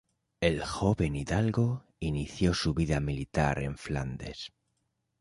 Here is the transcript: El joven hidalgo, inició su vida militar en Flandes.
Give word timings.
El 0.39 0.63
joven 0.65 1.15
hidalgo, 1.15 1.83
inició 1.99 2.55
su 2.55 2.73
vida 2.73 2.99
militar 2.99 3.59
en 3.59 3.77
Flandes. 3.77 4.51